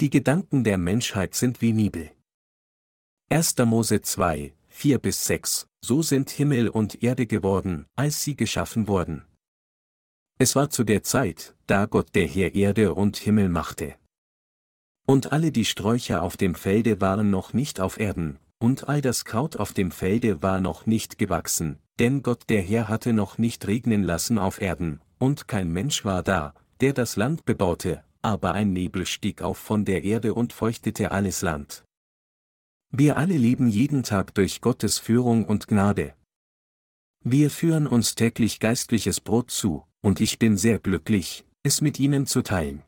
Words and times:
die 0.00 0.10
Gedanken 0.10 0.64
der 0.64 0.76
Menschheit 0.76 1.36
sind 1.36 1.60
wie 1.60 1.72
Nebel. 1.72 2.10
1. 3.28 3.56
Mose 3.58 4.00
2, 4.00 4.52
4 4.66 4.98
bis 4.98 5.24
6, 5.26 5.68
so 5.82 6.02
sind 6.02 6.30
Himmel 6.30 6.68
und 6.68 7.04
Erde 7.04 7.28
geworden, 7.28 7.86
als 7.94 8.22
sie 8.22 8.34
geschaffen 8.34 8.88
wurden. 8.88 9.24
Es 10.36 10.56
war 10.56 10.68
zu 10.68 10.82
der 10.82 11.04
Zeit, 11.04 11.54
da 11.68 11.86
Gott 11.86 12.12
der 12.16 12.26
Herr 12.26 12.56
Erde 12.56 12.92
und 12.92 13.18
Himmel 13.18 13.48
machte. 13.48 13.94
Und 15.06 15.30
alle 15.30 15.52
die 15.52 15.64
Sträucher 15.64 16.22
auf 16.22 16.36
dem 16.36 16.56
Felde 16.56 17.00
waren 17.00 17.30
noch 17.30 17.52
nicht 17.52 17.78
auf 17.78 18.00
Erden, 18.00 18.40
und 18.58 18.88
all 18.88 19.00
das 19.00 19.24
Kraut 19.24 19.58
auf 19.58 19.72
dem 19.72 19.92
Felde 19.92 20.42
war 20.42 20.60
noch 20.60 20.86
nicht 20.86 21.18
gewachsen, 21.18 21.78
denn 22.00 22.24
Gott 22.24 22.42
der 22.48 22.62
Herr 22.62 22.88
hatte 22.88 23.12
noch 23.12 23.38
nicht 23.38 23.68
regnen 23.68 24.02
lassen 24.02 24.40
auf 24.40 24.60
Erden, 24.60 25.00
und 25.18 25.46
kein 25.46 25.70
Mensch 25.72 26.04
war 26.04 26.24
da, 26.24 26.52
der 26.80 26.94
das 26.94 27.14
Land 27.14 27.44
bebaute, 27.44 28.02
aber 28.24 28.54
ein 28.54 28.72
Nebel 28.72 29.04
stieg 29.04 29.42
auf 29.42 29.58
von 29.58 29.84
der 29.84 30.02
Erde 30.02 30.34
und 30.34 30.52
feuchtete 30.52 31.10
alles 31.10 31.42
Land. 31.42 31.84
Wir 32.90 33.16
alle 33.16 33.36
leben 33.36 33.68
jeden 33.68 34.02
Tag 34.02 34.34
durch 34.34 34.60
Gottes 34.60 34.98
Führung 34.98 35.44
und 35.44 35.68
Gnade. 35.68 36.14
Wir 37.22 37.50
führen 37.50 37.86
uns 37.86 38.14
täglich 38.14 38.60
geistliches 38.60 39.20
Brot 39.20 39.50
zu, 39.50 39.84
und 40.00 40.20
ich 40.20 40.38
bin 40.38 40.56
sehr 40.56 40.78
glücklich, 40.78 41.44
es 41.62 41.80
mit 41.80 42.00
Ihnen 42.00 42.26
zu 42.26 42.42
teilen. 42.42 42.82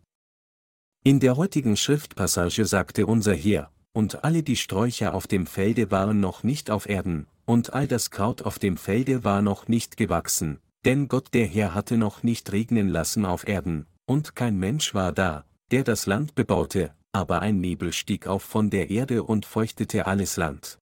In 1.04 1.20
der 1.20 1.36
heutigen 1.36 1.76
Schriftpassage 1.76 2.64
sagte 2.64 3.06
unser 3.06 3.34
Herr, 3.34 3.70
und 3.92 4.24
alle 4.24 4.42
die 4.42 4.56
Sträucher 4.56 5.14
auf 5.14 5.26
dem 5.26 5.46
Felde 5.46 5.90
waren 5.90 6.20
noch 6.20 6.44
nicht 6.44 6.70
auf 6.70 6.88
Erden, 6.88 7.26
und 7.44 7.74
all 7.74 7.86
das 7.86 8.10
Kraut 8.10 8.42
auf 8.42 8.58
dem 8.58 8.76
Felde 8.76 9.24
war 9.24 9.42
noch 9.42 9.68
nicht 9.68 9.96
gewachsen, 9.96 10.60
denn 10.84 11.08
Gott 11.08 11.34
der 11.34 11.46
Herr 11.46 11.74
hatte 11.74 11.96
noch 11.96 12.22
nicht 12.22 12.52
regnen 12.52 12.88
lassen 12.88 13.24
auf 13.24 13.46
Erden, 13.48 13.86
und 14.06 14.34
kein 14.34 14.58
Mensch 14.58 14.94
war 14.94 15.12
da, 15.12 15.44
der 15.70 15.84
das 15.84 16.06
Land 16.06 16.34
bebaute, 16.34 16.94
aber 17.12 17.40
ein 17.42 17.60
Nebel 17.60 17.92
stieg 17.92 18.26
auf 18.26 18.42
von 18.42 18.70
der 18.70 18.90
Erde 18.90 19.22
und 19.22 19.46
feuchtete 19.46 20.06
alles 20.06 20.36
Land. 20.36 20.78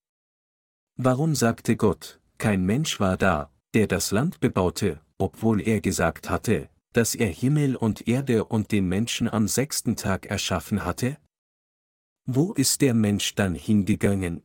Warum 0.96 1.34
sagte 1.34 1.76
Gott, 1.76 2.20
kein 2.38 2.64
Mensch 2.64 3.00
war 3.00 3.16
da, 3.16 3.50
der 3.72 3.86
das 3.86 4.10
Land 4.10 4.40
bebaute, 4.40 5.00
obwohl 5.18 5.60
er 5.60 5.80
gesagt 5.80 6.30
hatte, 6.30 6.68
dass 6.92 7.14
er 7.14 7.28
Himmel 7.28 7.74
und 7.76 8.06
Erde 8.06 8.44
und 8.44 8.70
den 8.70 8.88
Menschen 8.88 9.28
am 9.28 9.48
sechsten 9.48 9.96
Tag 9.96 10.27
erschaffen 10.27 10.84
hatte? 10.84 11.18
Wo 12.27 12.52
ist 12.52 12.80
der 12.80 12.94
Mensch 12.94 13.34
dann 13.34 13.54
hingegangen? 13.54 14.42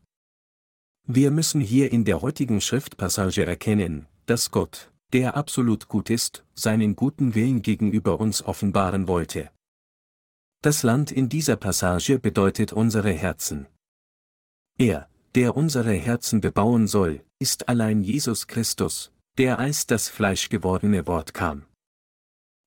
Wir 1.08 1.32
müssen 1.32 1.62
hier 1.62 1.92
in 1.92 2.06
der 2.06 2.22
heutigen 2.22 2.62
Schriftpassage 2.62 3.46
erkennen, 3.46 4.08
dass 4.26 4.52
Gott, 4.52 4.92
der 5.14 5.36
absolut 5.36 5.88
gut 5.88 6.10
ist, 6.10 6.46
seinen 6.54 6.96
guten 6.96 7.36
Willen 7.36 7.62
gegenüber 7.62 8.20
uns 8.20 8.44
offenbaren 8.44 9.08
wollte. 9.08 9.50
Das 10.62 10.84
Land 10.84 11.12
in 11.12 11.30
dieser 11.30 11.56
Passage 11.56 12.20
bedeutet 12.20 12.74
unsere 12.74 13.12
Herzen. 13.12 13.68
Er, 14.78 15.10
der 15.36 15.56
unsere 15.56 15.94
Herzen 15.94 16.42
bebauen 16.42 16.88
soll, 16.88 17.24
ist 17.40 17.70
allein 17.70 18.02
Jesus 18.02 18.48
Christus, 18.48 19.12
der 19.38 19.60
als 19.60 19.88
das 19.88 20.10
Fleisch 20.10 20.50
gewordene 20.50 21.08
Wort 21.08 21.34
kam. 21.34 21.66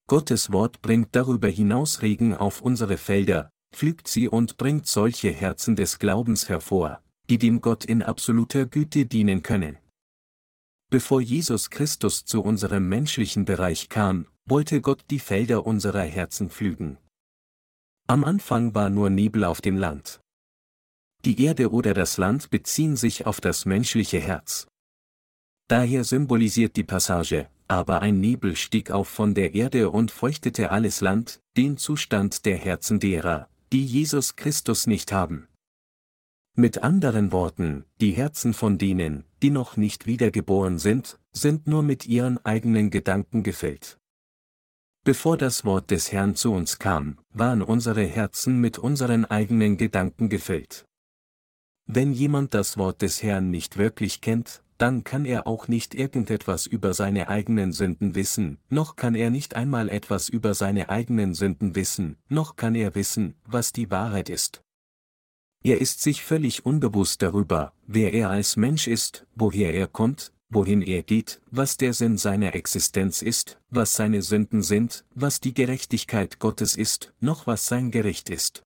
Gottes 0.08 0.52
Wort 0.52 0.82
bringt 0.82 1.14
darüber 1.14 1.48
hinaus 1.48 2.02
Regen 2.02 2.34
auf 2.34 2.60
unsere 2.60 2.96
Felder, 2.96 3.50
pflügt 3.74 4.08
sie 4.08 4.28
und 4.28 4.56
bringt 4.56 4.86
solche 4.86 5.30
Herzen 5.30 5.76
des 5.76 5.98
Glaubens 5.98 6.48
hervor, 6.48 7.02
die 7.30 7.38
dem 7.38 7.60
Gott 7.60 7.84
in 7.84 8.02
absoluter 8.02 8.66
Güte 8.66 9.06
dienen 9.06 9.42
können. 9.42 9.78
Bevor 10.92 11.22
Jesus 11.22 11.70
Christus 11.70 12.26
zu 12.26 12.42
unserem 12.42 12.86
menschlichen 12.86 13.46
Bereich 13.46 13.88
kam, 13.88 14.26
wollte 14.44 14.82
Gott 14.82 15.02
die 15.08 15.20
Felder 15.20 15.64
unserer 15.64 16.02
Herzen 16.02 16.50
pflügen. 16.50 16.98
Am 18.08 18.24
Anfang 18.24 18.74
war 18.74 18.90
nur 18.90 19.08
Nebel 19.08 19.44
auf 19.44 19.62
dem 19.62 19.78
Land. 19.78 20.20
Die 21.24 21.42
Erde 21.42 21.70
oder 21.70 21.94
das 21.94 22.18
Land 22.18 22.50
beziehen 22.50 22.96
sich 22.96 23.24
auf 23.24 23.40
das 23.40 23.64
menschliche 23.64 24.20
Herz. 24.20 24.66
Daher 25.66 26.04
symbolisiert 26.04 26.76
die 26.76 26.84
Passage, 26.84 27.48
aber 27.68 28.02
ein 28.02 28.20
Nebel 28.20 28.54
stieg 28.54 28.90
auf 28.90 29.08
von 29.08 29.32
der 29.32 29.54
Erde 29.54 29.88
und 29.88 30.10
feuchtete 30.10 30.72
alles 30.72 31.00
Land, 31.00 31.40
den 31.56 31.78
Zustand 31.78 32.44
der 32.44 32.58
Herzen 32.58 33.00
derer, 33.00 33.48
die 33.72 33.86
Jesus 33.86 34.36
Christus 34.36 34.86
nicht 34.86 35.10
haben. 35.10 35.48
Mit 36.54 36.82
anderen 36.82 37.32
Worten, 37.32 37.86
die 38.02 38.10
Herzen 38.10 38.52
von 38.52 38.76
denen, 38.76 39.24
die 39.42 39.50
noch 39.50 39.76
nicht 39.76 40.06
wiedergeboren 40.06 40.78
sind, 40.78 41.18
sind 41.32 41.66
nur 41.66 41.82
mit 41.82 42.06
ihren 42.06 42.42
eigenen 42.44 42.90
Gedanken 42.90 43.42
gefüllt. 43.42 43.98
Bevor 45.04 45.36
das 45.36 45.64
Wort 45.64 45.90
des 45.90 46.12
Herrn 46.12 46.36
zu 46.36 46.52
uns 46.52 46.78
kam, 46.78 47.18
waren 47.30 47.60
unsere 47.60 48.04
Herzen 48.04 48.60
mit 48.60 48.78
unseren 48.78 49.24
eigenen 49.24 49.76
Gedanken 49.76 50.28
gefüllt. 50.28 50.84
Wenn 51.86 52.12
jemand 52.12 52.54
das 52.54 52.78
Wort 52.78 53.02
des 53.02 53.22
Herrn 53.22 53.50
nicht 53.50 53.76
wirklich 53.76 54.20
kennt, 54.20 54.62
dann 54.78 55.02
kann 55.02 55.24
er 55.24 55.46
auch 55.46 55.66
nicht 55.66 55.94
irgendetwas 55.94 56.66
über 56.66 56.94
seine 56.94 57.28
eigenen 57.28 57.72
Sünden 57.72 58.14
wissen, 58.14 58.58
noch 58.68 58.94
kann 58.96 59.14
er 59.14 59.30
nicht 59.30 59.56
einmal 59.56 59.88
etwas 59.88 60.28
über 60.28 60.54
seine 60.54 60.88
eigenen 60.88 61.34
Sünden 61.34 61.74
wissen, 61.74 62.16
noch 62.28 62.56
kann 62.56 62.74
er 62.74 62.94
wissen, 62.94 63.34
was 63.44 63.72
die 63.72 63.90
Wahrheit 63.90 64.28
ist. 64.28 64.62
Er 65.64 65.80
ist 65.80 66.02
sich 66.02 66.22
völlig 66.22 66.66
unbewusst 66.66 67.22
darüber, 67.22 67.72
wer 67.86 68.12
er 68.12 68.30
als 68.30 68.56
Mensch 68.56 68.88
ist, 68.88 69.26
woher 69.36 69.72
er 69.72 69.86
kommt, 69.86 70.32
wohin 70.48 70.82
er 70.82 71.02
geht, 71.02 71.40
was 71.50 71.76
der 71.76 71.92
Sinn 71.94 72.18
seiner 72.18 72.54
Existenz 72.54 73.22
ist, 73.22 73.60
was 73.70 73.94
seine 73.94 74.22
Sünden 74.22 74.62
sind, 74.62 75.04
was 75.14 75.40
die 75.40 75.54
Gerechtigkeit 75.54 76.40
Gottes 76.40 76.76
ist, 76.76 77.14
noch 77.20 77.46
was 77.46 77.66
sein 77.66 77.90
Gericht 77.90 78.28
ist. 78.28 78.62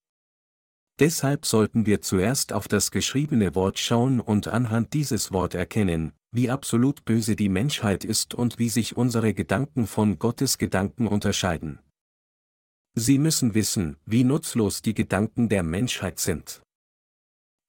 Deshalb 0.99 1.45
sollten 1.45 1.85
wir 1.85 2.01
zuerst 2.01 2.55
auf 2.55 2.69
das 2.69 2.91
geschriebene 2.91 3.55
Wort 3.55 3.79
schauen 3.79 4.19
und 4.19 4.49
anhand 4.49 4.95
dieses 4.95 5.31
Wort 5.31 5.55
erkennen, 5.55 6.13
wie 6.33 6.49
absolut 6.49 7.05
böse 7.05 7.37
die 7.37 7.51
Menschheit 7.51 8.05
ist 8.05 8.35
und 8.35 8.59
wie 8.59 8.71
sich 8.71 8.97
unsere 8.97 9.35
Gedanken 9.35 9.87
von 9.87 10.19
Gottes 10.19 10.57
Gedanken 10.57 11.07
unterscheiden. 11.07 11.79
Sie 12.95 13.19
müssen 13.19 13.55
wissen, 13.55 13.99
wie 14.07 14.25
nutzlos 14.25 14.81
die 14.81 14.95
Gedanken 14.95 15.51
der 15.51 15.63
Menschheit 15.63 16.19
sind. 16.19 16.63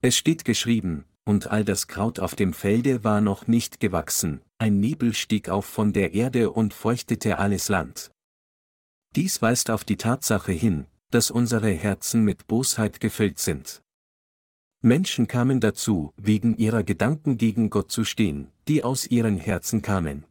Es 0.00 0.16
steht 0.16 0.44
geschrieben, 0.44 1.04
und 1.24 1.48
all 1.48 1.64
das 1.64 1.88
Kraut 1.88 2.20
auf 2.20 2.36
dem 2.36 2.52
Felde 2.52 3.02
war 3.02 3.20
noch 3.20 3.48
nicht 3.48 3.80
gewachsen, 3.80 4.40
ein 4.58 4.78
Nebel 4.78 5.12
stieg 5.12 5.48
auf 5.48 5.66
von 5.66 5.92
der 5.92 6.14
Erde 6.14 6.50
und 6.50 6.72
feuchtete 6.72 7.38
alles 7.38 7.68
Land. 7.68 8.12
Dies 9.16 9.42
weist 9.42 9.70
auf 9.70 9.84
die 9.84 9.96
Tatsache 9.96 10.52
hin, 10.52 10.86
dass 11.10 11.30
unsere 11.30 11.70
Herzen 11.70 12.22
mit 12.24 12.46
Bosheit 12.46 13.00
gefüllt 13.00 13.38
sind. 13.38 13.82
Menschen 14.80 15.26
kamen 15.26 15.58
dazu, 15.58 16.12
wegen 16.16 16.56
ihrer 16.56 16.84
Gedanken 16.84 17.36
gegen 17.36 17.68
Gott 17.68 17.90
zu 17.90 18.04
stehen, 18.04 18.52
die 18.68 18.84
aus 18.84 19.06
ihren 19.06 19.36
Herzen 19.36 19.82
kamen. 19.82 20.24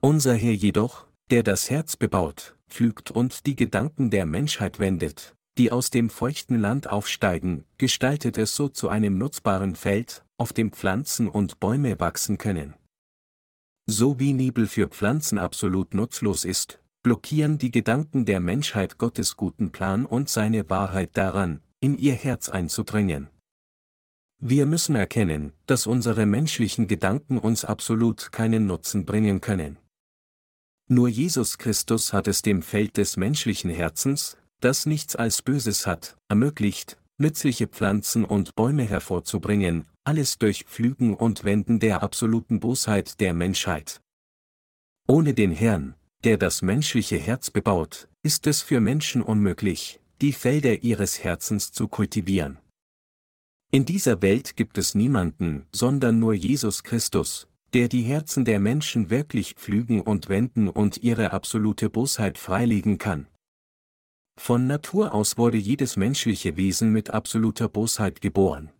Unser 0.00 0.34
Herr 0.34 0.54
jedoch, 0.54 1.06
der 1.30 1.42
das 1.42 1.68
Herz 1.68 1.96
bebaut, 1.96 2.56
pflügt 2.68 3.10
und 3.10 3.44
die 3.46 3.56
Gedanken 3.56 4.10
der 4.10 4.24
Menschheit 4.24 4.78
wendet, 4.78 5.36
die 5.58 5.70
aus 5.70 5.90
dem 5.90 6.10
feuchten 6.10 6.58
Land 6.58 6.88
aufsteigen, 6.88 7.64
gestaltet 7.78 8.38
es 8.38 8.56
so 8.56 8.68
zu 8.68 8.88
einem 8.88 9.18
nutzbaren 9.18 9.76
Feld, 9.76 10.24
auf 10.36 10.52
dem 10.52 10.72
Pflanzen 10.72 11.28
und 11.28 11.60
Bäume 11.60 12.00
wachsen 12.00 12.38
können. 12.38 12.74
So 13.86 14.18
wie 14.18 14.32
Nebel 14.32 14.66
für 14.66 14.88
Pflanzen 14.88 15.38
absolut 15.38 15.94
nutzlos 15.94 16.44
ist, 16.44 16.80
blockieren 17.02 17.58
die 17.58 17.70
Gedanken 17.70 18.24
der 18.24 18.40
Menschheit 18.40 18.98
Gottes 18.98 19.36
guten 19.36 19.70
Plan 19.72 20.06
und 20.06 20.28
seine 20.28 20.68
Wahrheit 20.70 21.16
daran, 21.16 21.60
in 21.80 21.98
ihr 21.98 22.14
Herz 22.14 22.48
einzudringen. 22.48 23.28
Wir 24.40 24.66
müssen 24.66 24.96
erkennen, 24.96 25.52
dass 25.66 25.86
unsere 25.86 26.26
menschlichen 26.26 26.88
Gedanken 26.88 27.38
uns 27.38 27.64
absolut 27.64 28.32
keinen 28.32 28.66
Nutzen 28.66 29.04
bringen 29.04 29.40
können. 29.40 29.78
Nur 30.88 31.08
Jesus 31.08 31.58
Christus 31.58 32.12
hat 32.12 32.26
es 32.26 32.42
dem 32.42 32.60
Feld 32.62 32.96
des 32.96 33.16
menschlichen 33.16 33.70
Herzens, 33.70 34.36
das 34.64 34.86
nichts 34.86 35.14
als 35.14 35.42
Böses 35.42 35.86
hat, 35.86 36.16
ermöglicht, 36.28 36.96
nützliche 37.18 37.66
Pflanzen 37.66 38.24
und 38.24 38.54
Bäume 38.54 38.84
hervorzubringen, 38.84 39.84
alles 40.04 40.38
durch 40.38 40.64
Pflügen 40.64 41.14
und 41.14 41.44
Wenden 41.44 41.80
der 41.80 42.02
absoluten 42.02 42.60
Bosheit 42.60 43.20
der 43.20 43.34
Menschheit. 43.34 44.00
Ohne 45.06 45.34
den 45.34 45.50
Herrn, 45.50 45.94
der 46.24 46.38
das 46.38 46.62
menschliche 46.62 47.18
Herz 47.18 47.50
bebaut, 47.50 48.08
ist 48.22 48.46
es 48.46 48.62
für 48.62 48.80
Menschen 48.80 49.20
unmöglich, 49.20 50.00
die 50.22 50.32
Felder 50.32 50.82
ihres 50.82 51.22
Herzens 51.22 51.70
zu 51.70 51.86
kultivieren. 51.86 52.58
In 53.70 53.84
dieser 53.84 54.22
Welt 54.22 54.56
gibt 54.56 54.78
es 54.78 54.94
niemanden, 54.94 55.66
sondern 55.72 56.18
nur 56.18 56.32
Jesus 56.32 56.84
Christus, 56.84 57.48
der 57.74 57.88
die 57.88 58.02
Herzen 58.02 58.44
der 58.46 58.60
Menschen 58.60 59.10
wirklich 59.10 59.54
pflügen 59.54 60.00
und 60.00 60.28
wenden 60.30 60.68
und 60.68 61.02
ihre 61.02 61.32
absolute 61.32 61.90
Bosheit 61.90 62.38
freilegen 62.38 62.96
kann. 62.98 63.26
Von 64.36 64.66
Natur 64.66 65.14
aus 65.14 65.38
wurde 65.38 65.56
jedes 65.56 65.96
menschliche 65.96 66.56
Wesen 66.56 66.90
mit 66.92 67.10
absoluter 67.10 67.68
Bosheit 67.68 68.20
geboren. 68.20 68.70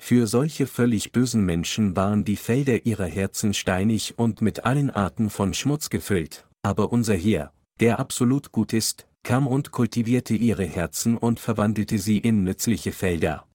Für 0.00 0.26
solche 0.26 0.66
völlig 0.66 1.12
bösen 1.12 1.44
Menschen 1.44 1.94
waren 1.94 2.24
die 2.24 2.36
Felder 2.36 2.86
ihrer 2.86 3.06
Herzen 3.06 3.54
steinig 3.54 4.18
und 4.18 4.40
mit 4.40 4.64
allen 4.64 4.90
Arten 4.90 5.30
von 5.30 5.54
Schmutz 5.54 5.90
gefüllt, 5.90 6.46
aber 6.62 6.90
unser 6.90 7.14
Herr, 7.14 7.52
der 7.80 8.00
absolut 8.00 8.50
gut 8.50 8.72
ist, 8.72 9.06
kam 9.22 9.46
und 9.46 9.70
kultivierte 9.70 10.34
ihre 10.34 10.64
Herzen 10.64 11.16
und 11.16 11.38
verwandelte 11.38 11.98
sie 11.98 12.18
in 12.18 12.44
nützliche 12.44 12.92
Felder. 12.92 13.46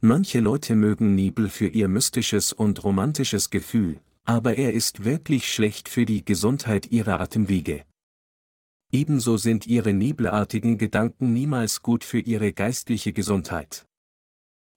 Manche 0.00 0.40
Leute 0.40 0.74
mögen 0.74 1.14
Nibel 1.14 1.48
für 1.48 1.68
ihr 1.68 1.88
mystisches 1.88 2.52
und 2.52 2.82
romantisches 2.82 3.50
Gefühl, 3.50 4.00
aber 4.24 4.56
er 4.56 4.72
ist 4.72 5.04
wirklich 5.04 5.52
schlecht 5.52 5.88
für 5.88 6.06
die 6.06 6.24
Gesundheit 6.24 6.90
ihrer 6.90 7.20
Atemwege. 7.20 7.84
Ebenso 8.92 9.38
sind 9.38 9.66
ihre 9.66 9.94
nebelartigen 9.94 10.76
Gedanken 10.76 11.32
niemals 11.32 11.80
gut 11.80 12.04
für 12.04 12.18
ihre 12.18 12.52
geistliche 12.52 13.14
Gesundheit. 13.14 13.86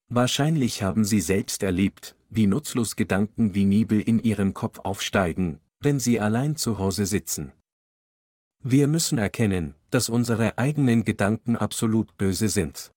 Wahrscheinlich 0.08 0.84
haben 0.84 1.04
sie 1.04 1.20
selbst 1.20 1.64
erlebt, 1.64 2.16
wie 2.30 2.48
nutzlos 2.48 2.96
Gedanken 2.96 3.54
wie 3.54 3.66
Nebel 3.66 4.00
in 4.00 4.20
ihrem 4.20 4.54
Kopf 4.54 4.80
aufsteigen, 4.80 5.60
wenn 5.82 6.00
sie 6.00 6.20
allein 6.22 6.56
zu 6.56 6.80
Hause 6.80 7.06
sitzen. 7.06 7.52
Wir 8.64 8.88
müssen 8.88 9.18
erkennen, 9.18 9.76
dass 9.90 10.10
unsere 10.10 10.58
eigenen 10.58 11.04
Gedanken 11.04 11.58
absolut 11.58 12.16
böse 12.18 12.48
sind. 12.48 12.92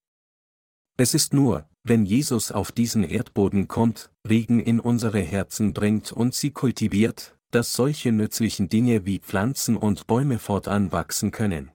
Es 0.97 1.13
ist 1.13 1.33
nur, 1.33 1.67
wenn 1.83 2.05
Jesus 2.05 2.51
auf 2.51 2.71
diesen 2.71 3.03
Erdboden 3.03 3.67
kommt, 3.67 4.11
Regen 4.27 4.59
in 4.59 4.79
unsere 4.79 5.19
Herzen 5.19 5.73
bringt 5.73 6.11
und 6.11 6.33
sie 6.33 6.51
kultiviert, 6.51 7.37
dass 7.51 7.73
solche 7.73 8.11
nützlichen 8.11 8.69
Dinge 8.69 9.05
wie 9.05 9.19
Pflanzen 9.19 9.77
und 9.77 10.07
Bäume 10.07 10.39
fortan 10.39 10.91
wachsen 10.91 11.31
können. 11.31 11.71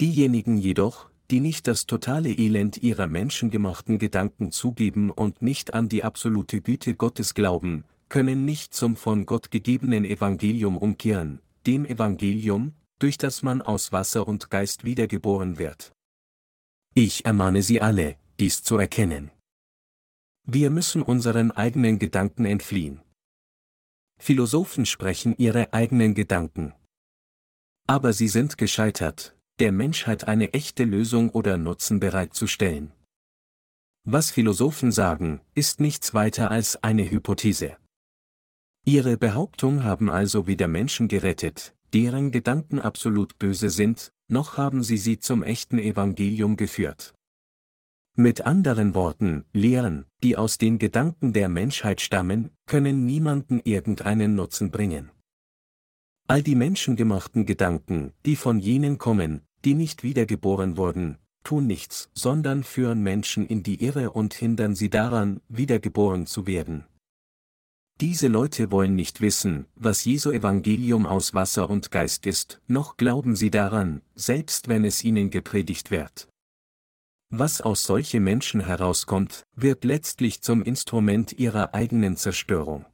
Diejenigen 0.00 0.56
jedoch, 0.56 1.10
die 1.30 1.40
nicht 1.40 1.66
das 1.66 1.86
totale 1.86 2.30
Elend 2.30 2.82
ihrer 2.82 3.06
menschengemachten 3.06 3.98
Gedanken 3.98 4.52
zugeben 4.52 5.10
und 5.10 5.42
nicht 5.42 5.74
an 5.74 5.88
die 5.88 6.04
absolute 6.04 6.60
Güte 6.60 6.94
Gottes 6.94 7.34
glauben, 7.34 7.84
können 8.08 8.44
nicht 8.44 8.74
zum 8.74 8.96
von 8.96 9.26
Gott 9.26 9.50
gegebenen 9.50 10.04
Evangelium 10.04 10.76
umkehren, 10.76 11.40
dem 11.66 11.84
Evangelium, 11.86 12.74
durch 12.98 13.18
das 13.18 13.42
man 13.42 13.62
aus 13.62 13.92
Wasser 13.92 14.28
und 14.28 14.50
Geist 14.50 14.84
wiedergeboren 14.84 15.58
wird. 15.58 15.92
Ich 16.94 17.24
ermahne 17.24 17.62
Sie 17.62 17.80
alle, 17.80 18.16
dies 18.38 18.62
zu 18.62 18.76
erkennen. 18.76 19.30
Wir 20.46 20.70
müssen 20.70 21.02
unseren 21.02 21.50
eigenen 21.50 21.98
Gedanken 21.98 22.44
entfliehen. 22.44 23.00
Philosophen 24.18 24.86
sprechen 24.86 25.34
ihre 25.36 25.72
eigenen 25.72 26.14
Gedanken. 26.14 26.72
Aber 27.86 28.12
sie 28.12 28.28
sind 28.28 28.56
gescheitert, 28.56 29.36
der 29.58 29.72
Menschheit 29.72 30.26
eine 30.26 30.52
echte 30.54 30.84
Lösung 30.84 31.30
oder 31.30 31.58
Nutzen 31.58 32.00
bereitzustellen. 32.00 32.92
Was 34.04 34.30
Philosophen 34.30 34.92
sagen, 34.92 35.40
ist 35.54 35.80
nichts 35.80 36.12
weiter 36.12 36.50
als 36.50 36.82
eine 36.82 37.10
Hypothese. 37.10 37.76
Ihre 38.84 39.16
Behauptung 39.16 39.82
haben 39.82 40.10
also 40.10 40.46
weder 40.46 40.68
Menschen 40.68 41.08
gerettet, 41.08 41.74
deren 41.94 42.30
Gedanken 42.30 42.80
absolut 42.80 43.38
böse 43.38 43.70
sind, 43.70 44.12
noch 44.28 44.58
haben 44.58 44.82
sie 44.82 44.98
sie 44.98 45.18
zum 45.18 45.42
echten 45.42 45.78
Evangelium 45.78 46.56
geführt. 46.56 47.14
Mit 48.16 48.46
anderen 48.46 48.94
Worten, 48.94 49.44
Lehren, 49.52 50.04
die 50.22 50.36
aus 50.36 50.56
den 50.56 50.78
Gedanken 50.78 51.32
der 51.32 51.48
Menschheit 51.48 52.00
stammen, 52.00 52.50
können 52.64 53.04
niemanden 53.04 53.60
irgendeinen 53.64 54.36
Nutzen 54.36 54.70
bringen. 54.70 55.10
All 56.28 56.40
die 56.40 56.54
menschengemachten 56.54 57.44
Gedanken, 57.44 58.12
die 58.24 58.36
von 58.36 58.60
jenen 58.60 58.98
kommen, 58.98 59.40
die 59.64 59.74
nicht 59.74 60.04
wiedergeboren 60.04 60.76
wurden, 60.76 61.18
tun 61.42 61.66
nichts, 61.66 62.08
sondern 62.14 62.62
führen 62.62 63.02
Menschen 63.02 63.48
in 63.48 63.64
die 63.64 63.84
Irre 63.84 64.12
und 64.12 64.32
hindern 64.32 64.76
sie 64.76 64.90
daran, 64.90 65.40
wiedergeboren 65.48 66.26
zu 66.26 66.46
werden. 66.46 66.84
Diese 68.00 68.28
Leute 68.28 68.70
wollen 68.70 68.94
nicht 68.94 69.22
wissen, 69.22 69.66
was 69.74 70.04
Jesu 70.04 70.30
Evangelium 70.30 71.04
aus 71.04 71.34
Wasser 71.34 71.68
und 71.68 71.90
Geist 71.90 72.26
ist, 72.26 72.60
noch 72.68 72.96
glauben 72.96 73.34
sie 73.34 73.50
daran, 73.50 74.02
selbst 74.14 74.68
wenn 74.68 74.84
es 74.84 75.02
ihnen 75.02 75.30
gepredigt 75.30 75.90
wird. 75.90 76.28
Was 77.36 77.60
aus 77.60 77.82
solchen 77.82 78.22
Menschen 78.22 78.60
herauskommt, 78.60 79.42
wird 79.56 79.82
letztlich 79.82 80.40
zum 80.40 80.62
Instrument 80.62 81.32
ihrer 81.32 81.74
eigenen 81.74 82.16
Zerstörung. 82.16 82.86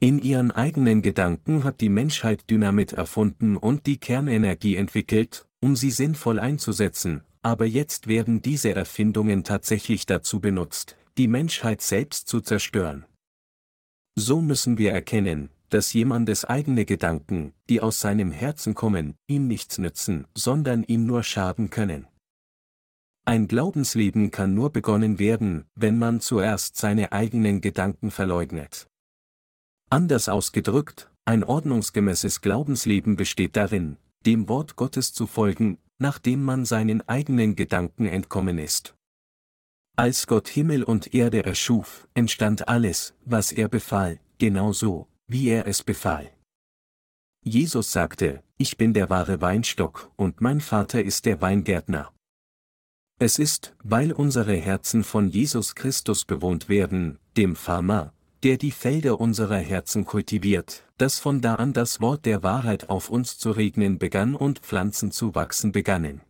In 0.00 0.18
ihren 0.18 0.50
eigenen 0.50 1.02
Gedanken 1.02 1.62
hat 1.62 1.80
die 1.80 1.88
Menschheit 1.88 2.50
Dynamit 2.50 2.94
erfunden 2.94 3.56
und 3.56 3.86
die 3.86 3.98
Kernenergie 3.98 4.74
entwickelt, 4.74 5.46
um 5.60 5.76
sie 5.76 5.92
sinnvoll 5.92 6.40
einzusetzen, 6.40 7.22
aber 7.40 7.64
jetzt 7.64 8.08
werden 8.08 8.42
diese 8.42 8.74
Erfindungen 8.74 9.44
tatsächlich 9.44 10.04
dazu 10.04 10.40
benutzt, 10.40 10.96
die 11.16 11.28
Menschheit 11.28 11.80
selbst 11.80 12.26
zu 12.26 12.40
zerstören. 12.40 13.06
So 14.16 14.40
müssen 14.40 14.78
wir 14.78 14.90
erkennen, 14.90 15.50
dass 15.68 15.92
jemandes 15.92 16.44
eigene 16.44 16.84
Gedanken, 16.84 17.52
die 17.68 17.80
aus 17.80 18.00
seinem 18.00 18.32
Herzen 18.32 18.74
kommen, 18.74 19.14
ihm 19.28 19.46
nichts 19.46 19.78
nützen, 19.78 20.26
sondern 20.34 20.82
ihm 20.82 21.06
nur 21.06 21.22
schaden 21.22 21.70
können. 21.70 22.08
Ein 23.28 23.46
Glaubensleben 23.46 24.30
kann 24.30 24.54
nur 24.54 24.72
begonnen 24.72 25.18
werden, 25.18 25.66
wenn 25.74 25.98
man 25.98 26.22
zuerst 26.22 26.78
seine 26.78 27.12
eigenen 27.12 27.60
Gedanken 27.60 28.10
verleugnet. 28.10 28.88
Anders 29.90 30.30
ausgedrückt, 30.30 31.10
ein 31.26 31.44
ordnungsgemäßes 31.44 32.40
Glaubensleben 32.40 33.16
besteht 33.16 33.54
darin, 33.54 33.98
dem 34.24 34.48
Wort 34.48 34.76
Gottes 34.76 35.12
zu 35.12 35.26
folgen, 35.26 35.76
nachdem 35.98 36.42
man 36.42 36.64
seinen 36.64 37.06
eigenen 37.06 37.54
Gedanken 37.54 38.06
entkommen 38.06 38.56
ist. 38.56 38.94
Als 39.94 40.26
Gott 40.26 40.48
Himmel 40.48 40.82
und 40.82 41.12
Erde 41.12 41.44
erschuf, 41.44 42.08
entstand 42.14 42.66
alles, 42.66 43.12
was 43.26 43.52
er 43.52 43.68
befahl, 43.68 44.20
genauso, 44.38 45.06
wie 45.26 45.50
er 45.50 45.66
es 45.66 45.82
befahl. 45.82 46.32
Jesus 47.44 47.92
sagte, 47.92 48.42
ich 48.56 48.78
bin 48.78 48.94
der 48.94 49.10
wahre 49.10 49.42
Weinstock 49.42 50.10
und 50.16 50.40
mein 50.40 50.62
Vater 50.62 51.04
ist 51.04 51.26
der 51.26 51.42
Weingärtner. 51.42 52.10
Es 53.20 53.40
ist, 53.40 53.74
weil 53.82 54.12
unsere 54.12 54.54
Herzen 54.54 55.02
von 55.02 55.28
Jesus 55.28 55.74
Christus 55.74 56.24
bewohnt 56.24 56.68
werden, 56.68 57.18
dem 57.36 57.56
Farmer, 57.56 58.12
der 58.44 58.58
die 58.58 58.70
Felder 58.70 59.18
unserer 59.18 59.58
Herzen 59.58 60.04
kultiviert, 60.04 60.84
dass 60.98 61.18
von 61.18 61.40
da 61.40 61.56
an 61.56 61.72
das 61.72 62.00
Wort 62.00 62.26
der 62.26 62.44
Wahrheit 62.44 62.88
auf 62.88 63.10
uns 63.10 63.36
zu 63.36 63.50
regnen 63.50 63.98
begann 63.98 64.36
und 64.36 64.60
Pflanzen 64.60 65.10
zu 65.10 65.34
wachsen 65.34 65.72
begannen. 65.72 66.20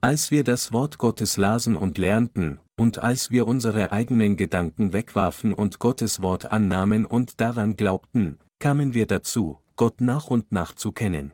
Als 0.00 0.30
wir 0.30 0.42
das 0.42 0.72
Wort 0.72 0.96
Gottes 0.96 1.36
lasen 1.36 1.76
und 1.76 1.98
lernten, 1.98 2.60
und 2.76 2.98
als 2.98 3.30
wir 3.30 3.46
unsere 3.46 3.92
eigenen 3.92 4.38
Gedanken 4.38 4.94
wegwarfen 4.94 5.52
und 5.52 5.80
Gottes 5.80 6.22
Wort 6.22 6.50
annahmen 6.50 7.04
und 7.04 7.42
daran 7.42 7.76
glaubten, 7.76 8.38
kamen 8.58 8.94
wir 8.94 9.06
dazu, 9.06 9.58
Gott 9.76 10.00
nach 10.00 10.28
und 10.28 10.50
nach 10.50 10.74
zu 10.74 10.92
kennen. 10.92 11.32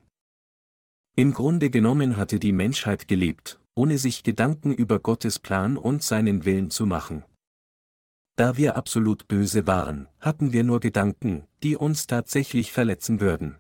Im 1.15 1.35
Grunde 1.35 1.71
genommen 1.71 2.17
hatte 2.17 2.41
die 2.41 2.53
Menschheit 2.53 3.07
gelebt, 3.07 3.60
ohne 3.81 3.97
sich 3.97 4.23
Gedanken 4.23 4.75
über 4.75 4.99
Gottes 4.99 5.39
Plan 5.39 5.79
und 5.79 6.03
seinen 6.03 6.45
Willen 6.45 6.69
zu 6.69 6.85
machen. 6.85 7.25
Da 8.37 8.59
wir 8.59 8.77
absolut 8.77 9.27
böse 9.27 9.67
waren, 9.67 10.07
hatten 10.21 10.53
wir 10.53 10.65
nur 10.65 10.81
Gedanken, 10.81 11.47
die 11.63 11.77
uns 11.77 12.07
tatsächlich 12.07 12.73
verletzen 12.73 13.23
würden. 13.23 13.57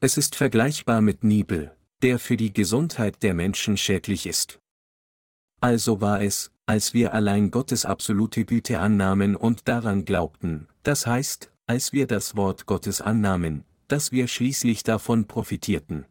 Es 0.00 0.16
ist 0.16 0.34
vergleichbar 0.34 1.02
mit 1.02 1.22
Nibel, 1.22 1.70
der 2.02 2.18
für 2.18 2.36
die 2.36 2.52
Gesundheit 2.52 3.22
der 3.22 3.34
Menschen 3.34 3.76
schädlich 3.76 4.26
ist. 4.26 4.58
Also 5.60 6.00
war 6.00 6.20
es, 6.20 6.50
als 6.66 6.92
wir 6.92 7.14
allein 7.14 7.52
Gottes 7.52 7.84
absolute 7.84 8.44
Güte 8.44 8.80
annahmen 8.80 9.36
und 9.36 9.68
daran 9.68 10.04
glaubten, 10.04 10.66
das 10.82 11.06
heißt, 11.06 11.52
als 11.68 11.92
wir 11.92 12.08
das 12.08 12.34
Wort 12.34 12.66
Gottes 12.66 13.00
annahmen, 13.00 13.62
dass 13.86 14.10
wir 14.10 14.26
schließlich 14.26 14.82
davon 14.82 15.28
profitierten. 15.28 16.06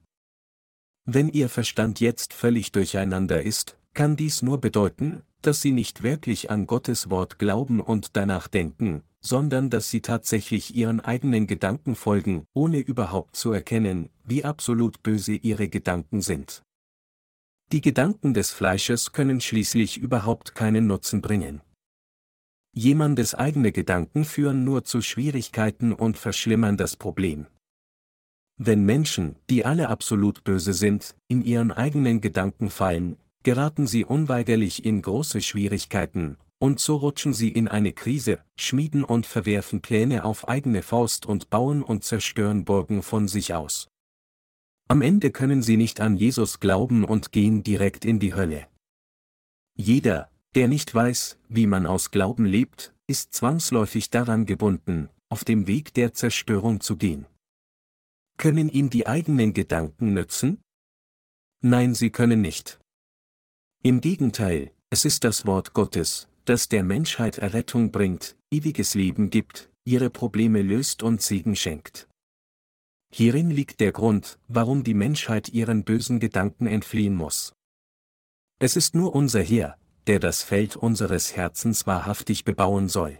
Wenn 1.06 1.30
Ihr 1.30 1.50
Verstand 1.50 2.00
jetzt 2.00 2.34
völlig 2.34 2.72
durcheinander 2.72 3.44
ist, 3.44 3.78
kann 3.94 4.16
dies 4.16 4.42
nur 4.42 4.60
bedeuten, 4.60 5.22
dass 5.44 5.62
Sie 5.62 5.72
nicht 5.72 6.02
wirklich 6.02 6.50
an 6.50 6.66
Gottes 6.66 7.12
Wort 7.12 7.38
glauben 7.38 7.80
und 7.80 8.16
danach 8.18 8.48
denken, 8.48 9.04
sondern 9.22 9.70
dass 9.70 9.92
Sie 9.92 10.02
tatsächlich 10.02 10.76
Ihren 10.76 11.00
eigenen 11.00 11.46
Gedanken 11.46 11.96
folgen, 11.96 12.48
ohne 12.54 12.80
überhaupt 12.80 13.36
zu 13.36 13.52
erkennen, 13.52 14.10
wie 14.24 14.44
absolut 14.44 15.04
böse 15.04 15.34
Ihre 15.34 15.70
Gedanken 15.70 16.22
sind. 16.22 16.64
Die 17.72 17.82
Gedanken 17.82 18.34
des 18.34 18.52
Fleisches 18.52 19.12
können 19.12 19.42
schließlich 19.42 19.98
überhaupt 19.98 20.56
keinen 20.56 20.88
Nutzen 20.88 21.22
bringen. 21.22 21.62
Jemandes 22.74 23.36
eigene 23.36 23.72
Gedanken 23.72 24.26
führen 24.26 24.64
nur 24.64 24.84
zu 24.84 25.02
Schwierigkeiten 25.02 25.94
und 25.94 26.18
verschlimmern 26.18 26.78
das 26.78 26.96
Problem. 26.96 27.46
Wenn 28.58 28.86
Menschen, 28.86 29.36
die 29.50 29.66
alle 29.66 29.90
absolut 29.90 30.44
böse 30.44 30.74
sind, 30.74 31.16
in 31.28 31.44
ihren 31.44 31.72
eigenen 31.72 32.22
Gedanken 32.22 32.70
fallen, 32.70 33.18
geraten 33.44 33.86
sie 33.86 34.06
unweigerlich 34.06 34.86
in 34.86 35.02
große 35.02 35.42
Schwierigkeiten, 35.42 36.38
und 36.58 36.80
so 36.80 36.96
rutschen 36.96 37.34
sie 37.34 37.50
in 37.50 37.68
eine 37.68 37.92
Krise, 37.92 38.40
schmieden 38.56 39.04
und 39.04 39.26
verwerfen 39.26 39.82
Pläne 39.82 40.24
auf 40.24 40.48
eigene 40.48 40.84
Faust 40.84 41.26
und 41.26 41.50
bauen 41.50 41.84
und 41.84 42.06
zerstören 42.06 42.64
Burgen 42.64 43.04
von 43.04 43.28
sich 43.28 43.54
aus. 43.54 43.90
Am 44.88 45.02
Ende 45.02 45.32
können 45.32 45.62
sie 45.62 45.78
nicht 45.78 46.00
an 46.00 46.16
Jesus 46.16 46.60
glauben 46.60 47.04
und 47.04 47.32
gehen 47.32 47.62
direkt 47.62 48.06
in 48.06 48.20
die 48.20 48.36
Hölle. 48.36 48.68
Jeder, 49.76 50.30
der 50.54 50.70
nicht 50.70 50.96
weiß, 50.96 51.38
wie 51.50 51.68
man 51.68 51.86
aus 51.86 52.12
Glauben 52.12 52.46
lebt, 52.46 52.94
ist 53.08 53.34
zwangsläufig 53.34 54.10
daran 54.10 54.46
gebunden, 54.46 55.10
auf 55.28 55.44
dem 55.44 55.68
Weg 55.68 55.94
der 55.94 56.14
Zerstörung 56.14 56.80
zu 56.80 56.96
gehen. 56.96 57.26
Können 58.38 58.70
ihm 58.70 58.90
die 58.90 59.08
eigenen 59.08 59.54
Gedanken 59.54 60.14
nützen? 60.14 60.62
Nein, 61.62 61.96
sie 61.96 62.10
können 62.10 62.42
nicht. 62.42 62.80
Im 63.82 64.02
Gegenteil, 64.02 64.72
es 64.90 65.06
ist 65.06 65.24
das 65.24 65.46
Wort 65.46 65.74
Gottes, 65.74 66.28
das 66.46 66.70
der 66.70 66.84
Menschheit 66.84 67.38
Errettung 67.38 67.92
bringt, 67.92 68.36
ewiges 68.52 68.94
Leben 68.94 69.30
gibt, 69.30 69.72
ihre 69.84 70.10
Probleme 70.10 70.62
löst 70.62 71.04
und 71.04 71.22
Segen 71.22 71.56
schenkt. 71.56 72.08
Hierin 73.12 73.50
liegt 73.50 73.80
der 73.80 73.92
Grund, 73.92 74.40
warum 74.48 74.84
die 74.84 74.94
Menschheit 74.94 75.50
ihren 75.50 75.84
bösen 75.84 76.20
Gedanken 76.20 76.68
entfliehen 76.68 77.16
muss. 77.16 77.54
Es 78.60 78.76
ist 78.76 78.96
nur 78.96 79.16
unser 79.16 79.42
Herr, 79.42 79.78
der 80.08 80.20
das 80.20 80.44
Feld 80.44 80.76
unseres 80.76 81.36
Herzens 81.36 81.88
wahrhaftig 81.88 82.44
bebauen 82.44 82.90
soll. 82.90 83.20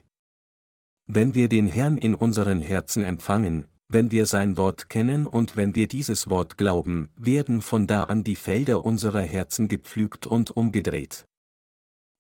Wenn 1.08 1.36
wir 1.36 1.50
den 1.50 1.68
Herrn 1.68 1.98
in 1.98 2.16
unseren 2.16 2.62
Herzen 2.62 3.04
empfangen, 3.04 3.68
wenn 3.88 4.12
wir 4.12 4.26
sein 4.26 4.58
Wort 4.58 4.90
kennen 4.90 5.28
und 5.28 5.56
wenn 5.56 5.76
wir 5.76 5.88
dieses 5.88 6.30
Wort 6.30 6.58
glauben, 6.58 7.10
werden 7.16 7.62
von 7.62 7.88
da 7.88 8.04
an 8.04 8.24
die 8.24 8.36
Felder 8.36 8.84
unserer 8.84 9.22
Herzen 9.22 9.68
gepflügt 9.68 10.28
und 10.28 10.52
umgedreht. 10.52 11.26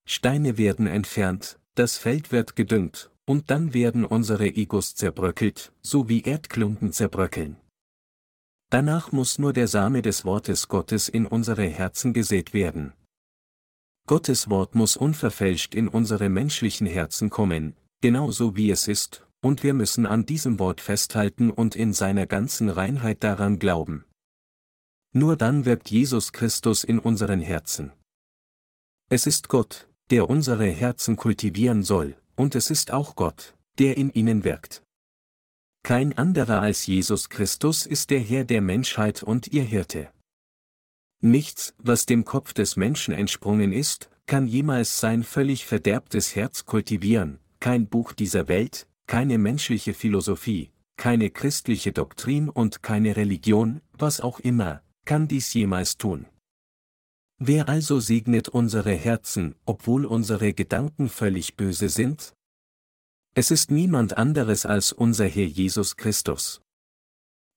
Steine 0.07 0.57
werden 0.57 0.87
entfernt, 0.87 1.59
das 1.73 1.97
Feld 1.97 2.31
wird 2.31 2.55
gedüngt, 2.55 3.11
und 3.25 3.49
dann 3.49 3.73
werden 3.73 4.05
unsere 4.05 4.47
Egos 4.47 4.95
zerbröckelt, 4.95 5.73
so 5.81 6.07
wie 6.07 6.21
Erdklumpen 6.21 6.91
zerbröckeln. 6.91 7.57
Danach 8.69 9.11
muss 9.11 9.39
nur 9.39 9.53
der 9.53 9.67
Same 9.67 10.01
des 10.01 10.25
Wortes 10.25 10.67
Gottes 10.67 11.09
in 11.09 11.25
unsere 11.25 11.67
Herzen 11.67 12.13
gesät 12.13 12.53
werden. 12.53 12.93
Gottes 14.07 14.49
Wort 14.49 14.75
muss 14.75 14.97
unverfälscht 14.97 15.73
in 15.73 15.87
unsere 15.87 16.29
menschlichen 16.29 16.85
Herzen 16.85 17.31
kommen, 17.31 17.75
genauso 18.01 18.55
wie 18.55 18.69
es 18.69 18.87
ist, 18.87 19.24
und 19.45 19.61
wir 19.61 19.75
müssen 19.75 20.07
an 20.07 20.25
diesem 20.25 20.57
Wort 20.57 20.81
festhalten 20.81 21.51
und 21.51 21.75
in 21.75 21.93
seiner 21.93 22.25
ganzen 22.25 22.67
Reinheit 22.67 23.23
daran 23.23 23.59
glauben. 23.59 24.03
Nur 25.13 25.37
dann 25.37 25.65
wirkt 25.65 25.91
Jesus 25.91 26.33
Christus 26.33 26.83
in 26.83 26.97
unseren 26.97 27.41
Herzen. 27.41 27.91
Es 29.07 29.27
ist 29.27 29.47
Gott, 29.47 29.87
der 30.09 30.31
unsere 30.31 30.65
Herzen 30.65 31.15
kultivieren 31.15 31.83
soll, 31.83 32.17
und 32.35 32.55
es 32.55 32.71
ist 32.71 32.89
auch 32.89 33.15
Gott, 33.15 33.55
der 33.77 33.97
in 33.97 34.09
ihnen 34.09 34.43
wirkt. 34.43 34.81
Kein 35.83 36.17
anderer 36.17 36.61
als 36.61 36.87
Jesus 36.87 37.29
Christus 37.29 37.85
ist 37.85 38.09
der 38.09 38.21
Herr 38.21 38.45
der 38.45 38.61
Menschheit 38.61 39.21
und 39.21 39.49
ihr 39.49 39.63
Hirte. 39.63 40.09
Nichts, 41.21 41.75
was 41.77 42.07
dem 42.07 42.25
Kopf 42.25 42.53
des 42.53 42.77
Menschen 42.77 43.13
entsprungen 43.13 43.73
ist, 43.73 44.09
kann 44.25 44.47
jemals 44.47 44.99
sein 44.99 45.23
völlig 45.23 45.67
verderbtes 45.67 46.35
Herz 46.35 46.65
kultivieren, 46.65 47.37
kein 47.59 47.85
Buch 47.85 48.11
dieser 48.11 48.47
Welt, 48.47 48.87
keine 49.07 49.37
menschliche 49.37 49.93
Philosophie, 49.93 50.71
keine 50.97 51.29
christliche 51.29 51.91
Doktrin 51.91 52.49
und 52.49 52.81
keine 52.83 53.15
Religion, 53.15 53.81
was 53.93 54.21
auch 54.21 54.39
immer, 54.39 54.81
kann 55.05 55.27
dies 55.27 55.53
jemals 55.53 55.97
tun. 55.97 56.25
Wer 57.37 57.67
also 57.67 57.99
segnet 57.99 58.47
unsere 58.47 58.93
Herzen, 58.93 59.55
obwohl 59.65 60.05
unsere 60.05 60.53
Gedanken 60.53 61.09
völlig 61.09 61.55
böse 61.55 61.89
sind? 61.89 62.33
Es 63.35 63.51
ist 63.51 63.71
niemand 63.71 64.17
anderes 64.17 64.65
als 64.65 64.93
unser 64.93 65.25
Herr 65.25 65.45
Jesus 65.45 65.97
Christus. 65.97 66.61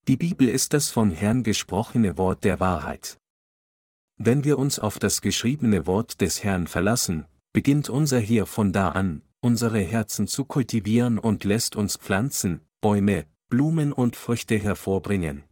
Die 0.09 0.17
Bibel 0.17 0.49
ist 0.49 0.73
das 0.73 0.91
vom 0.91 1.13
Herrn 1.13 1.45
gesprochene 1.45 2.19
Wort 2.19 2.43
der 2.43 2.59
Wahrheit. 2.59 3.19
Wenn 4.17 4.43
wir 4.43 4.59
uns 4.59 4.81
auf 4.81 4.99
das 4.99 5.21
geschriebene 5.21 5.87
Wort 5.87 6.21
des 6.21 6.43
Herrn 6.43 6.67
verlassen, 6.67 7.27
beginnt 7.53 7.89
unser 7.89 8.19
Herr 8.19 8.47
von 8.47 8.73
da 8.73 8.89
an, 8.89 9.23
unsere 9.41 9.81
Herzen 9.81 10.27
zu 10.27 10.45
kultivieren 10.45 11.19
und 11.19 11.45
lässt 11.45 11.77
uns 11.77 11.97
Pflanzen, 11.97 12.61
Bäume, 12.81 13.27
Blumen 13.49 13.93
und 13.93 14.17
Früchte 14.17 14.57
hervorbringen. 14.57 15.45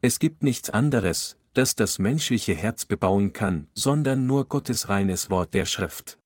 Es 0.00 0.18
gibt 0.18 0.42
nichts 0.42 0.70
anderes, 0.70 1.36
das 1.54 1.74
das 1.74 1.98
menschliche 1.98 2.54
Herz 2.54 2.84
bebauen 2.84 3.32
kann, 3.32 3.68
sondern 3.74 4.26
nur 4.26 4.46
Gottes 4.48 4.88
reines 4.88 5.28
Wort 5.28 5.54
der 5.54 5.66
Schrift. 5.66 6.18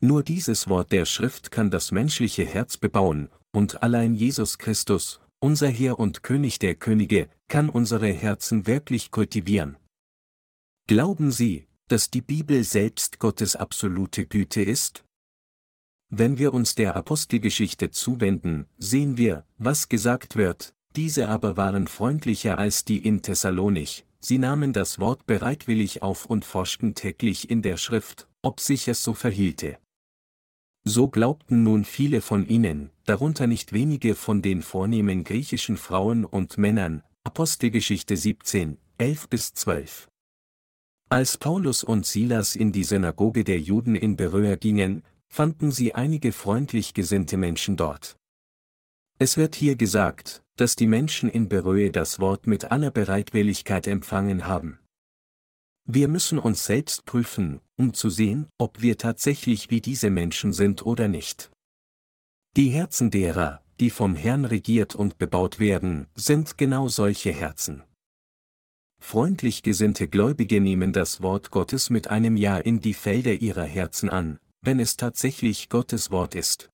Nur 0.00 0.22
dieses 0.22 0.68
Wort 0.68 0.92
der 0.92 1.04
Schrift 1.06 1.50
kann 1.50 1.70
das 1.70 1.90
menschliche 1.90 2.44
Herz 2.44 2.76
bebauen, 2.76 3.30
und 3.52 3.82
allein 3.82 4.14
Jesus 4.14 4.58
Christus, 4.58 5.20
unser 5.40 5.68
Herr 5.68 5.98
und 5.98 6.22
König 6.22 6.60
der 6.60 6.76
Könige, 6.76 7.28
kann 7.48 7.68
unsere 7.68 8.08
Herzen 8.12 8.66
wirklich 8.66 9.10
kultivieren. 9.10 9.76
Glauben 10.86 11.32
Sie, 11.32 11.66
dass 11.88 12.10
die 12.10 12.22
Bibel 12.22 12.62
selbst 12.62 13.18
Gottes 13.18 13.56
absolute 13.56 14.26
Güte 14.26 14.62
ist? 14.62 15.04
Wenn 16.10 16.38
wir 16.38 16.54
uns 16.54 16.74
der 16.74 16.96
Apostelgeschichte 16.96 17.90
zuwenden, 17.90 18.66
sehen 18.78 19.18
wir, 19.18 19.44
was 19.58 19.90
gesagt 19.90 20.36
wird, 20.36 20.74
diese 20.96 21.28
aber 21.28 21.58
waren 21.58 21.86
freundlicher 21.86 22.58
als 22.58 22.86
die 22.86 22.98
in 22.98 23.20
Thessalonich, 23.20 24.06
sie 24.18 24.38
nahmen 24.38 24.72
das 24.72 24.98
Wort 24.98 25.26
bereitwillig 25.26 26.02
auf 26.02 26.24
und 26.24 26.46
forschten 26.46 26.94
täglich 26.94 27.50
in 27.50 27.60
der 27.60 27.76
Schrift, 27.76 28.26
ob 28.40 28.60
sich 28.60 28.88
es 28.88 29.02
so 29.02 29.12
verhielte. 29.12 29.76
So 30.84 31.08
glaubten 31.08 31.62
nun 31.62 31.84
viele 31.84 32.22
von 32.22 32.48
ihnen, 32.48 32.90
darunter 33.04 33.46
nicht 33.46 33.74
wenige 33.74 34.14
von 34.14 34.40
den 34.40 34.62
vornehmen 34.62 35.24
griechischen 35.24 35.76
Frauen 35.76 36.24
und 36.24 36.56
Männern, 36.56 37.02
Apostelgeschichte 37.24 38.16
17, 38.16 38.78
11 38.96 39.28
bis 39.28 39.52
12. 39.52 40.08
Als 41.10 41.36
Paulus 41.36 41.84
und 41.84 42.06
Silas 42.06 42.56
in 42.56 42.72
die 42.72 42.84
Synagoge 42.84 43.44
der 43.44 43.60
Juden 43.60 43.94
in 43.94 44.16
Beröa 44.16 44.56
gingen, 44.56 45.02
fanden 45.28 45.70
sie 45.70 45.94
einige 45.94 46.32
freundlich 46.32 46.94
gesinnte 46.94 47.36
Menschen 47.36 47.76
dort. 47.76 48.16
Es 49.18 49.36
wird 49.36 49.54
hier 49.54 49.76
gesagt, 49.76 50.42
dass 50.56 50.76
die 50.76 50.86
Menschen 50.86 51.28
in 51.28 51.48
Beröe 51.48 51.90
das 51.90 52.20
Wort 52.20 52.46
mit 52.46 52.70
aller 52.70 52.90
Bereitwilligkeit 52.90 53.86
empfangen 53.86 54.46
haben. 54.46 54.78
Wir 55.84 56.08
müssen 56.08 56.38
uns 56.38 56.66
selbst 56.66 57.06
prüfen, 57.06 57.60
um 57.76 57.94
zu 57.94 58.10
sehen, 58.10 58.46
ob 58.58 58.82
wir 58.82 58.98
tatsächlich 58.98 59.70
wie 59.70 59.80
diese 59.80 60.10
Menschen 60.10 60.52
sind 60.52 60.84
oder 60.84 61.08
nicht. 61.08 61.50
Die 62.56 62.68
Herzen 62.68 63.10
derer, 63.10 63.62
die 63.80 63.90
vom 63.90 64.14
Herrn 64.14 64.44
regiert 64.44 64.94
und 64.94 65.18
bebaut 65.18 65.58
werden, 65.58 66.06
sind 66.14 66.58
genau 66.58 66.88
solche 66.88 67.32
Herzen. 67.32 67.84
Freundlich 69.00 69.62
gesinnte 69.62 70.08
Gläubige 70.08 70.60
nehmen 70.60 70.92
das 70.92 71.22
Wort 71.22 71.50
Gottes 71.50 71.88
mit 71.88 72.08
einem 72.08 72.36
Ja 72.36 72.58
in 72.58 72.80
die 72.80 72.94
Felder 72.94 73.32
ihrer 73.32 73.64
Herzen 73.64 74.10
an, 74.10 74.40
wenn 74.60 74.80
es 74.80 74.96
tatsächlich 74.96 75.68
Gottes 75.68 76.10
Wort 76.10 76.34
ist. 76.34 76.70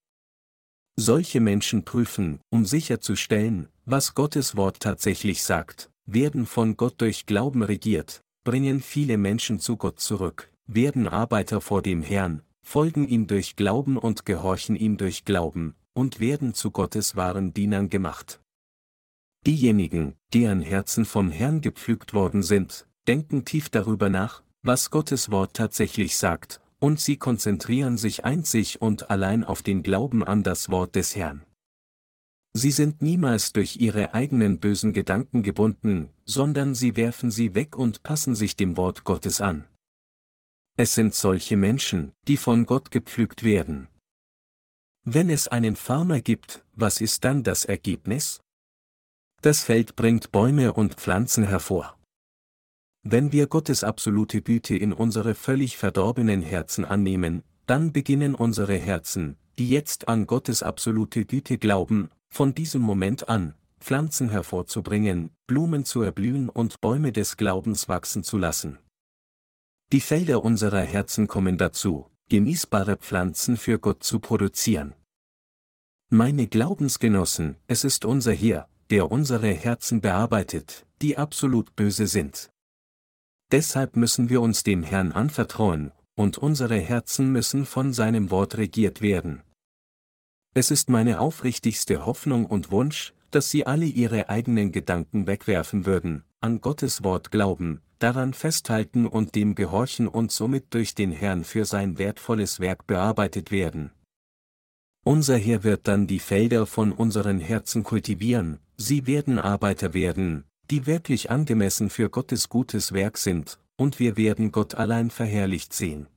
Solche 0.97 1.41
Menschen 1.41 1.83
prüfen, 1.83 2.39
um 2.49 2.65
sicherzustellen, 2.65 3.67
was 3.85 4.15
Gottes 4.15 4.55
Wort 4.55 4.79
tatsächlich 4.79 5.43
sagt, 5.43 5.91
werden 6.05 6.45
von 6.45 6.77
Gott 6.77 7.01
durch 7.01 7.25
Glauben 7.25 7.63
regiert, 7.63 8.21
bringen 8.43 8.81
viele 8.81 9.17
Menschen 9.17 9.59
zu 9.59 9.75
Gott 9.75 9.99
zurück, 9.99 10.51
werden 10.67 11.07
Arbeiter 11.07 11.61
vor 11.61 11.81
dem 11.81 12.01
Herrn, 12.01 12.41
folgen 12.63 13.07
ihm 13.07 13.27
durch 13.27 13.55
Glauben 13.55 13.97
und 13.97 14.25
gehorchen 14.25 14.75
ihm 14.75 14.97
durch 14.97 15.25
Glauben, 15.25 15.75
und 15.93 16.19
werden 16.19 16.53
zu 16.53 16.71
Gottes 16.71 17.15
wahren 17.15 17.53
Dienern 17.53 17.89
gemacht. 17.89 18.41
Diejenigen, 19.45 20.15
deren 20.33 20.61
Herzen 20.61 21.05
vom 21.05 21.29
Herrn 21.29 21.61
gepflügt 21.61 22.13
worden 22.13 22.41
sind, 22.41 22.87
denken 23.07 23.45
tief 23.45 23.69
darüber 23.69 24.09
nach, 24.09 24.41
was 24.63 24.89
Gottes 24.89 25.29
Wort 25.29 25.53
tatsächlich 25.53 26.17
sagt, 26.17 26.61
und 26.85 26.99
sie 26.99 27.17
konzentrieren 27.17 27.97
sich 27.97 28.25
einzig 28.25 28.79
und 28.79 29.09
allein 29.09 29.43
auf 29.43 29.63
den 29.63 29.81
Glauben 29.81 30.23
an 30.23 30.43
das 30.43 30.69
Wort 30.69 30.93
des 30.93 31.15
Herrn. 31.15 31.43
Sie 32.53 32.69
sind 32.69 33.01
niemals 33.01 33.53
durch 33.53 33.77
ihre 33.77 34.13
eigenen 34.13 34.59
bösen 34.59 34.93
Gedanken 34.93 35.41
gebunden, 35.41 36.11
sondern 36.25 36.75
sie 36.75 36.95
werfen 36.95 37.31
sie 37.31 37.55
weg 37.55 37.75
und 37.75 38.03
passen 38.03 38.35
sich 38.35 38.55
dem 38.55 38.77
Wort 38.77 39.03
Gottes 39.03 39.41
an. 39.41 39.67
Es 40.77 40.93
sind 40.93 41.15
solche 41.15 41.57
Menschen, 41.57 42.11
die 42.27 42.37
von 42.37 42.67
Gott 42.67 42.91
gepflügt 42.91 43.41
werden. 43.41 43.87
Wenn 45.05 45.31
es 45.31 45.47
einen 45.47 45.75
Farmer 45.75 46.21
gibt, 46.21 46.63
was 46.73 47.01
ist 47.01 47.23
dann 47.23 47.41
das 47.41 47.65
Ergebnis? 47.65 48.41
Das 49.41 49.63
Feld 49.63 49.95
bringt 49.95 50.31
Bäume 50.31 50.71
und 50.71 50.93
Pflanzen 50.93 51.47
hervor. 51.47 51.94
Wenn 53.07 53.31
wir 53.31 53.45
Gottes 53.45 53.83
absolute 53.83 54.41
Güte 54.41 54.75
in 54.75 54.91
unsere 54.91 55.35
völlig 55.35 55.77
verdorbenen 55.77 56.41
Herzen 56.41 56.85
annehmen, 56.85 57.43
dann 57.67 57.91
beginnen 57.91 58.33
unsere 58.33 58.75
Herzen, 58.77 59.37
die 59.59 59.69
jetzt 59.69 60.07
an 60.07 60.25
Gottes 60.25 60.63
absolute 60.63 61.23
Güte 61.25 61.59
glauben, 61.59 62.09
von 62.29 62.55
diesem 62.55 62.81
Moment 62.81 63.29
an, 63.29 63.53
Pflanzen 63.79 64.29
hervorzubringen, 64.29 65.29
Blumen 65.45 65.85
zu 65.85 66.01
erblühen 66.01 66.49
und 66.49 66.81
Bäume 66.81 67.11
des 67.11 67.37
Glaubens 67.37 67.87
wachsen 67.87 68.23
zu 68.23 68.39
lassen. 68.39 68.79
Die 69.91 70.01
Felder 70.01 70.43
unserer 70.43 70.81
Herzen 70.81 71.27
kommen 71.27 71.59
dazu, 71.59 72.09
genießbare 72.29 72.97
Pflanzen 72.97 73.55
für 73.55 73.77
Gott 73.77 74.03
zu 74.03 74.19
produzieren. 74.19 74.95
Meine 76.09 76.47
Glaubensgenossen, 76.47 77.57
es 77.67 77.83
ist 77.83 78.03
unser 78.03 78.33
Herr, 78.33 78.67
der 78.89 79.11
unsere 79.11 79.53
Herzen 79.53 80.01
bearbeitet, 80.01 80.87
die 81.03 81.19
absolut 81.19 81.75
böse 81.75 82.07
sind. 82.07 82.49
Deshalb 83.51 83.95
müssen 83.95 84.29
wir 84.29 84.41
uns 84.41 84.63
dem 84.63 84.83
Herrn 84.83 85.11
anvertrauen, 85.11 85.91
und 86.15 86.37
unsere 86.37 86.77
Herzen 86.77 87.31
müssen 87.31 87.65
von 87.65 87.93
seinem 87.93 88.31
Wort 88.31 88.57
regiert 88.57 89.01
werden. 89.01 89.41
Es 90.53 90.71
ist 90.71 90.89
meine 90.89 91.19
aufrichtigste 91.19 92.05
Hoffnung 92.05 92.45
und 92.45 92.71
Wunsch, 92.71 93.13
dass 93.31 93.51
sie 93.51 93.65
alle 93.65 93.85
ihre 93.85 94.29
eigenen 94.29 94.71
Gedanken 94.71 95.27
wegwerfen 95.27 95.85
würden, 95.85 96.23
an 96.39 96.61
Gottes 96.61 97.03
Wort 97.03 97.31
glauben, 97.31 97.81
daran 97.99 98.33
festhalten 98.33 99.05
und 99.05 99.35
dem 99.35 99.55
gehorchen 99.55 100.07
und 100.07 100.31
somit 100.31 100.73
durch 100.73 100.95
den 100.95 101.11
Herrn 101.11 101.43
für 101.43 101.65
sein 101.65 101.97
wertvolles 101.97 102.59
Werk 102.59 102.87
bearbeitet 102.87 103.51
werden. 103.51 103.91
Unser 105.03 105.37
Herr 105.37 105.63
wird 105.63 105.87
dann 105.87 106.07
die 106.07 106.19
Felder 106.19 106.65
von 106.65 106.91
unseren 106.91 107.39
Herzen 107.39 107.83
kultivieren, 107.83 108.59
sie 108.77 109.05
werden 109.05 109.37
Arbeiter 109.37 109.93
werden, 109.93 110.45
die 110.71 110.85
wirklich 110.85 111.29
angemessen 111.29 111.89
für 111.89 112.09
Gottes 112.09 112.49
gutes 112.49 112.91
Werk 112.93 113.17
sind, 113.17 113.59
und 113.77 113.99
wir 113.99 114.17
werden 114.17 114.51
Gott 114.51 114.75
allein 114.75 115.09
verherrlicht 115.09 115.73
sehen. 115.73 116.07